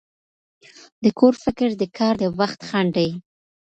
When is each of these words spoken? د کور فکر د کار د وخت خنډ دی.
د 1.03 1.05
کور 1.19 1.33
فکر 1.43 1.69
د 1.81 1.83
کار 1.97 2.13
د 2.21 2.23
وخت 2.39 2.59
خنډ 2.67 2.89
دی. 2.97 3.09